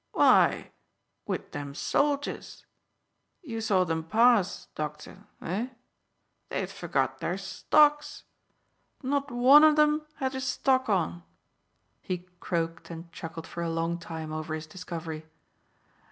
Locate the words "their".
7.19-7.37